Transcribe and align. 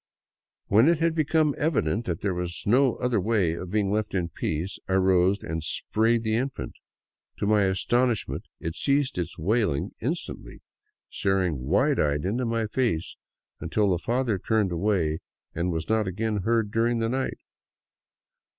When 0.65 0.89
it 0.89 0.97
had 0.97 1.13
become 1.13 1.53
evident 1.59 2.05
that 2.05 2.21
there 2.21 2.33
was 2.33 2.63
no 2.65 2.95
other 2.95 3.19
way 3.21 3.53
of 3.53 3.69
being 3.69 3.91
left 3.91 4.15
in 4.15 4.29
peace, 4.29 4.79
I 4.89 4.93
rose 4.93 5.43
and 5.43 5.63
sprayed 5.63 6.23
the 6.23 6.33
infant. 6.33 6.73
To 7.37 7.45
my 7.45 7.65
astonishment 7.65 8.47
it 8.59 8.75
ceased 8.75 9.19
its 9.19 9.37
wailing 9.37 9.91
instantly, 10.01 10.61
stared 11.11 11.53
wide 11.53 11.99
eyed 11.99 12.25
into 12.25 12.45
my 12.47 12.65
face 12.65 13.15
until 13.59 13.91
the 13.91 13.99
father 13.99 14.39
turned 14.39 14.71
away, 14.71 15.19
and 15.53 15.69
was 15.71 15.87
not 15.87 16.07
again 16.07 16.37
heard 16.37 16.71
during 16.71 16.97
the 16.97 17.07
night. 17.09 17.37